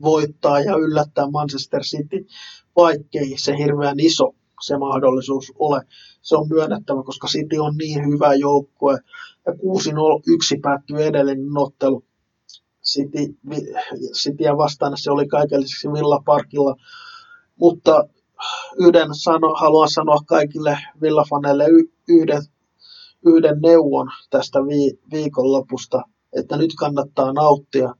[0.02, 2.26] voittaa ja yllättää Manchester City,
[2.76, 4.34] vaikkei se hirveän iso
[4.66, 5.80] se mahdollisuus ole.
[6.22, 8.98] Se on myönnettävä, koska City on niin hyvä joukkue.
[9.46, 9.56] Ja 6-0-1
[10.62, 12.04] päättyy edellinen ottelu.
[12.84, 13.36] City,
[14.12, 16.76] Cityä vastaan se oli kaikelliseksi Villa Parkilla.
[17.56, 18.08] Mutta
[18.78, 21.66] yhden sano, haluan sanoa kaikille villafaneille
[22.08, 22.42] yhden,
[23.26, 27.94] yhden neuvon tästä vi, viikonlopusta, että nyt kannattaa nauttia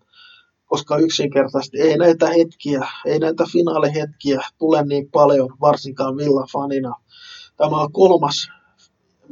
[0.75, 6.95] koska yksinkertaisesti ei näitä hetkiä, ei näitä finaalihetkiä tule niin paljon, varsinkaan Villa-fanina.
[7.57, 8.49] Tämä on kolmas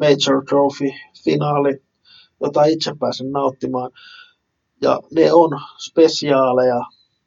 [0.00, 1.82] Major Trophy-finaali,
[2.40, 3.90] jota itse pääsen nauttimaan.
[4.82, 6.80] Ja ne on spesiaaleja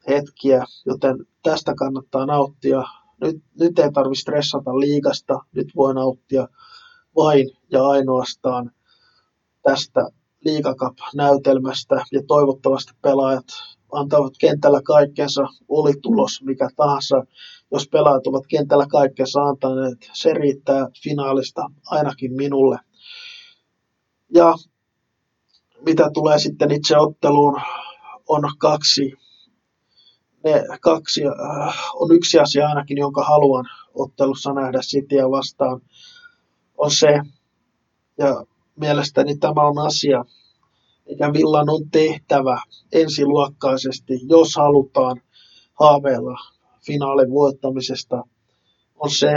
[0.08, 2.82] hetkiä, joten tästä kannattaa nauttia.
[3.20, 6.48] Nyt, nyt ei tarvitse stressata liigasta, nyt voi nauttia
[7.16, 8.70] vain ja ainoastaan
[9.62, 10.08] tästä
[10.44, 17.22] liigakap-näytelmästä ja toivottavasti pelaajat antavat kentällä kaikkensa, oli tulos mikä tahansa.
[17.72, 22.78] Jos pelaajat ovat kentällä kaikkensa antaneet, se riittää finaalista ainakin minulle.
[24.34, 24.54] Ja
[25.86, 27.60] mitä tulee sitten itse otteluun,
[28.28, 29.12] on kaksi,
[30.44, 35.80] ne kaksi äh, on yksi asia ainakin, jonka haluan ottelussa nähdä Cityä vastaan,
[36.78, 37.20] on se,
[38.18, 38.44] ja
[38.80, 40.24] mielestäni tämä on asia,
[41.08, 45.20] mikä Villan on tehtävä ensiluokkaisesti, jos halutaan
[45.80, 46.38] haaveilla
[46.86, 48.22] finaalin voittamisesta,
[48.96, 49.32] on se,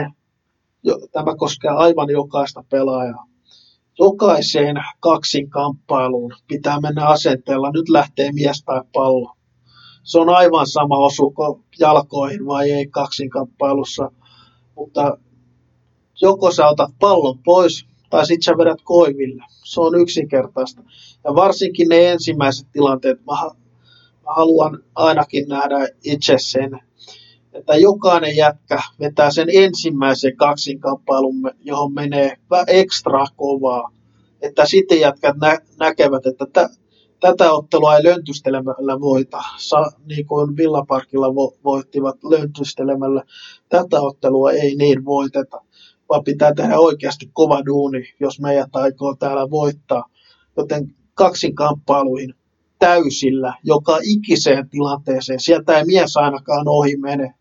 [1.11, 3.25] tämä koskee aivan jokaista pelaajaa.
[3.99, 9.35] Jokaiseen kaksinkamppailuun pitää mennä asenteella, nyt lähtee mies tai pallo.
[10.03, 14.11] Se on aivan sama osuko jalkoihin vai ei kaksinkamppailussa,
[14.75, 15.17] mutta
[16.21, 19.43] joko sä otat pallon pois tai sit sä vedät koiville.
[19.63, 20.83] Se on yksinkertaista.
[21.23, 23.33] Ja varsinkin ne ensimmäiset tilanteet, mä,
[24.23, 26.79] mä haluan ainakin nähdä itse sen,
[27.53, 33.91] että jokainen jätkä vetää sen ensimmäisen kaksinkamppailun, johon menee ekstra kovaa.
[34.41, 36.69] Että sitten jätkät nä- näkevät, että tä-
[37.19, 43.23] tätä ottelua ei löntystelemällä voita, Sa, niin kuin Villaparkilla vo, voittivat löntystelemällä.
[43.69, 45.61] Tätä ottelua ei niin voiteta,
[46.09, 50.05] vaan pitää tehdä oikeasti kova duuni, jos meidät aikoo täällä voittaa.
[50.57, 52.33] Joten kaksinkamppailuihin
[52.79, 55.39] täysillä, joka ikiseen tilanteeseen.
[55.39, 57.33] Sieltä ei mies ainakaan ohi mene.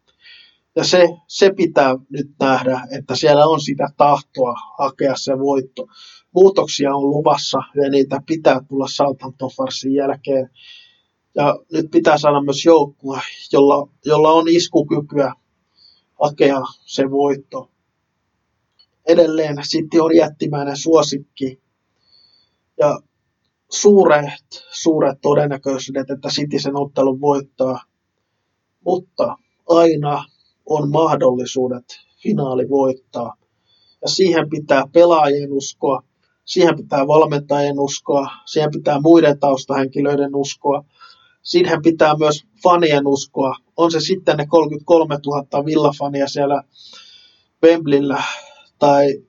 [0.77, 5.87] Ja se, se pitää nyt nähdä, että siellä on sitä tahtoa hakea se voitto
[6.35, 10.51] muutoksia on luvassa ja niitä pitää tulla Southampton farsin jälkeen.
[11.35, 13.21] Ja nyt pitää saada myös joukkue,
[13.53, 15.33] jolla, jolla on iskukykyä
[16.23, 17.71] hakea se voitto.
[19.09, 21.62] Edelleen City on jättimäinen suosikki
[22.79, 22.99] ja
[23.71, 27.83] suuret, suuret todennäköisyydet, että City sen ottelun voittaa.
[28.85, 29.37] Mutta
[29.68, 30.25] aina
[30.66, 31.85] on mahdollisuudet
[32.23, 33.37] finaali voittaa.
[34.03, 36.03] Ja siihen pitää pelaajien uskoa,
[36.44, 40.85] siihen pitää valmentajien uskoa, siihen pitää muiden taustahenkilöiden uskoa,
[41.42, 43.55] siihen pitää myös fanien uskoa.
[43.77, 46.62] On se sitten ne 33 000 villafania siellä
[47.62, 48.23] Wembleyllä
[48.79, 49.23] tai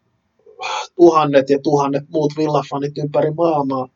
[0.95, 3.87] tuhannet ja tuhannet muut villafanit ympäri maailmaa,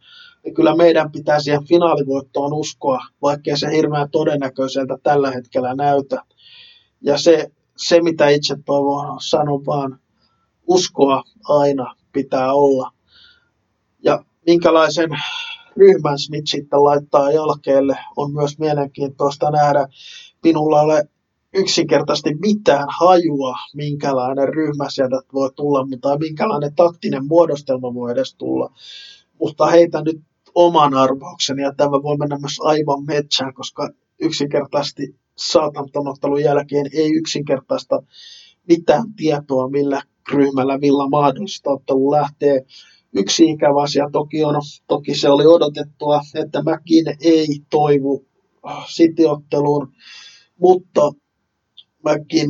[0.43, 6.21] niin kyllä meidän pitää siihen finaalivoittoon uskoa, vaikkei se hirveän todennäköiseltä tällä hetkellä näytä.
[7.01, 9.99] Ja se, se mitä itse toivon, sanon vaan,
[10.67, 12.91] uskoa aina pitää olla
[14.03, 15.09] ja minkälaisen
[15.77, 19.87] ryhmän Smith sitten laittaa jalkeelle, on myös mielenkiintoista nähdä.
[20.43, 21.03] Minulla ole
[21.53, 28.69] yksinkertaisesti mitään hajua, minkälainen ryhmä sieltä voi tulla, mutta minkälainen taktinen muodostelma voi edes tulla.
[29.39, 30.21] Mutta heitä nyt
[30.55, 33.89] oman arvaukseni, ja tämä voi mennä myös aivan metsään, koska
[34.21, 38.03] yksinkertaisesti saatantonottelun jälkeen ei yksinkertaista
[38.67, 42.65] mitään tietoa, millä ryhmällä Villa mahdollista ottelu lähtee.
[43.15, 44.55] Yksi ikävä asia toki on,
[44.87, 48.25] toki se oli odotettua, että mäkin ei toivu
[48.87, 49.93] sitiotteluun,
[50.59, 51.11] mutta
[52.03, 52.49] mäkin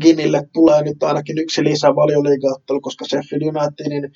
[0.00, 4.12] Ginille tulee nyt ainakin yksi lisää valioliigaottelu, koska Sheffield Unitedin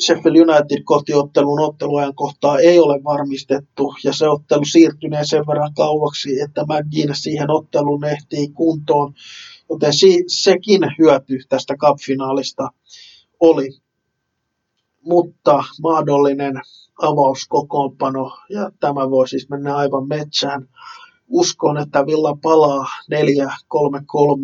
[0.00, 3.94] Sheffield United kotiottelun otteluajan kohtaa ei ole varmistettu.
[4.04, 9.14] Ja se ottelu siirtynee sen verran kauaksi, että McGinn siihen otteluun ehtii kuntoon,
[9.70, 12.68] joten si- sekin hyöty tästä cup-finaalista
[13.40, 13.68] oli.
[15.02, 16.54] Mutta mahdollinen
[17.02, 20.68] avauskokoonpano, ja tämä voi siis mennä aivan metsään.
[21.28, 22.86] Uskon, että Villa palaa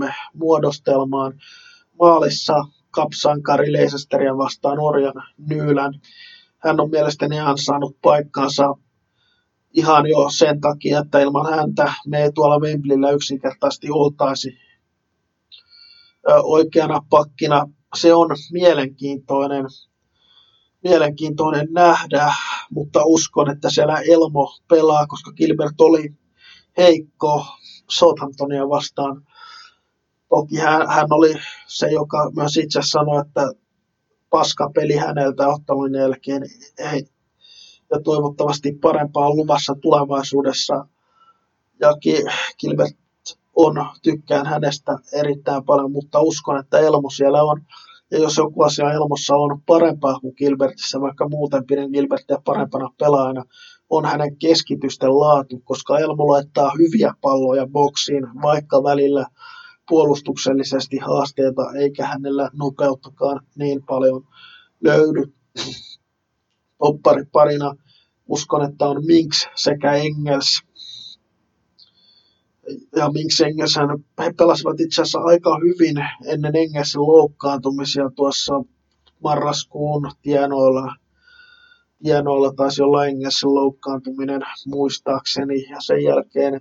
[0.09, 1.41] 4-3-3 muodostelmaan.
[2.01, 6.01] Maalissa kapsankari Leicesteria vastaan Orjan Nyylän.
[6.59, 8.75] Hän on mielestäni ansainnut paikkaansa
[9.73, 14.59] ihan jo sen takia, että ilman häntä me ei tuolla Wembleyllä yksinkertaisesti oltaisi
[16.43, 17.67] oikeana pakkina.
[17.97, 19.65] Se on mielenkiintoinen
[20.85, 22.35] mielenkiintoinen nähdä,
[22.71, 26.15] mutta uskon, että siellä Elmo pelaa, koska Gilbert oli
[26.77, 27.47] heikko
[27.91, 29.27] Southamptonia vastaan.
[30.29, 31.35] Toki hän, hän oli
[31.67, 33.49] se, joka myös itse sanoi, että
[34.31, 36.43] paska peli häneltä ottelun jälkeen
[36.79, 37.07] ei,
[37.91, 40.87] ja toivottavasti parempaa luvassa tulevaisuudessa.
[41.81, 41.89] Ja
[42.61, 42.97] Gilbert
[43.57, 47.61] on, tykkään hänestä erittäin paljon, mutta uskon, että Elmo siellä on
[48.11, 53.45] ja jos joku asia Elmossa on parempaa kuin Gilbertissä, vaikka muuten pidän Gilbertia parempana pelaajana,
[53.97, 59.27] on hänen keskitysten laatu, koska Elmo laittaa hyviä palloja boksiin, vaikka välillä
[59.89, 64.27] puolustuksellisesti haasteita, eikä hänellä nopeuttakaan niin paljon
[64.81, 65.33] löydy.
[66.79, 67.75] Oppari parina
[68.29, 70.63] uskon, että on Minks sekä Engels
[72.97, 73.89] ja miksi Engelsen,
[74.25, 78.53] he pelasivat itse asiassa aika hyvin ennen Engelsen loukkaantumisia tuossa
[79.23, 80.95] marraskuun tienoilla.
[82.03, 86.61] Tienoilla taisi olla Engelsen loukkaantuminen muistaakseni ja sen jälkeen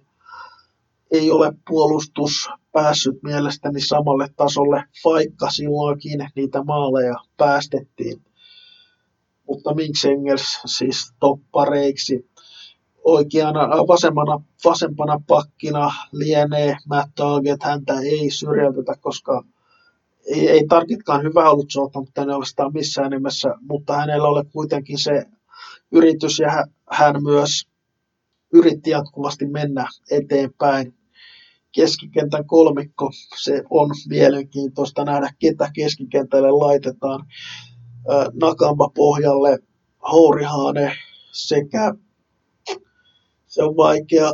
[1.11, 8.21] ei ole puolustus päässyt mielestäni samalle tasolle, vaikka silloinkin niitä maaleja päästettiin.
[9.47, 12.29] Mutta miksi Engels siis toppareiksi
[13.03, 19.43] oikeana vasemmana, vasempana pakkina lienee Matt Target, häntä ei syrjäytetä, koska
[20.27, 25.25] ei, ei Targetkaan hyvä ollut Southamptonia vastaan missään nimessä, mutta hänellä oli kuitenkin se
[25.91, 27.67] yritys ja hän myös
[28.53, 30.93] yritti jatkuvasti mennä eteenpäin.
[31.71, 33.09] keskikentän kolmikko.
[33.43, 37.25] Se on mielenkiintoista nähdä, ketä keskikentälle laitetaan.
[38.41, 39.59] Nakamba pohjalle,
[40.11, 40.95] Hourihane
[41.31, 41.93] sekä
[43.47, 44.33] se on vaikea,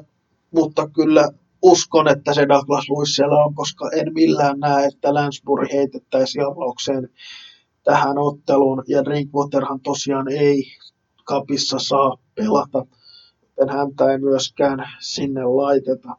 [0.52, 1.30] mutta kyllä
[1.62, 7.10] uskon, että se Douglas Lewis siellä on, koska en millään näe, että Lansbury heitettäisiin avaukseen
[7.84, 8.84] tähän otteluun.
[8.88, 10.64] Ja Drinkwaterhan tosiaan ei
[11.24, 12.86] kapissa saa pelata,
[13.58, 16.16] joten häntä ei myöskään sinne laiteta.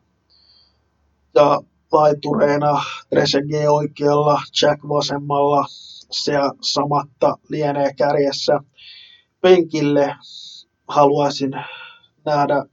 [1.34, 1.60] Ja
[1.92, 5.64] laitureina Trezeguet oikealla, Jack vasemmalla,
[6.10, 8.60] se samatta lienee kärjessä.
[9.40, 10.16] Penkille
[10.88, 11.50] haluaisin
[12.24, 12.64] nähdä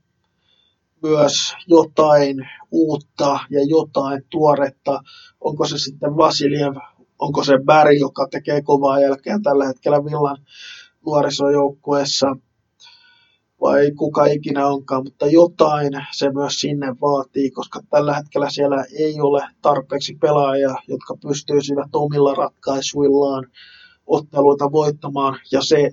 [1.02, 5.00] myös jotain uutta ja jotain tuoretta.
[5.40, 6.76] Onko se sitten Vasiljev,
[7.18, 10.36] onko se Bäri, joka tekee kovaa jälkeä tällä hetkellä Villan
[11.06, 12.36] nuorisojoukkueessa?
[13.60, 19.20] Vai kuka ikinä onkaan, mutta jotain se myös sinne vaatii, koska tällä hetkellä siellä ei
[19.20, 23.46] ole tarpeeksi pelaajia, jotka pystyisivät omilla ratkaisuillaan
[24.06, 25.90] otteluita voittamaan, ja se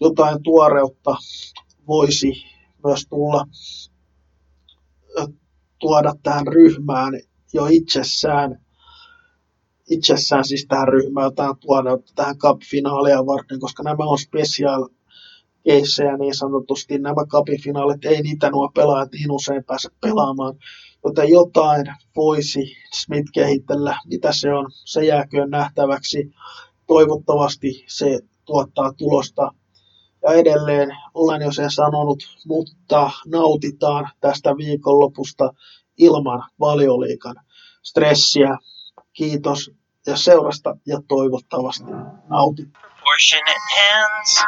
[0.00, 1.16] jotain tuoreutta
[1.86, 2.32] voisi
[2.84, 3.44] myös tulla
[5.78, 7.20] tuoda tähän ryhmään
[7.52, 8.60] jo itsessään,
[9.90, 14.88] itsessään siis tähän ryhmään jotain tuoda tähän cup-finaalia varten, koska nämä on special
[15.64, 16.98] keissejä niin sanotusti.
[16.98, 20.54] Nämä cup-finaalit, ei niitä nuo pelaajat niin usein pääse pelaamaan,
[21.04, 21.86] joten jotain
[22.16, 23.98] voisi Smith kehitellä.
[24.06, 26.30] Mitä se on, se jääköön nähtäväksi.
[26.86, 29.52] Toivottavasti se tuottaa tulosta
[30.26, 35.50] ja edelleen olen jo sen sanonut, mutta nautitaan tästä viikonlopusta
[35.98, 37.34] ilman valioliikan
[37.82, 38.58] stressiä.
[39.12, 39.70] Kiitos
[40.06, 41.90] ja seurasta ja toivottavasti
[42.28, 42.68] nautit.
[42.72, 44.44] Proportionate hands,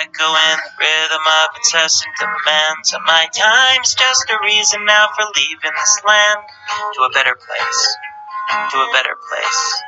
[0.00, 2.94] echoing rhythm of incessant demands.
[2.94, 6.42] And my time's just a reason now for leaving this land
[6.94, 7.82] to a better place,
[8.70, 9.82] to a better place.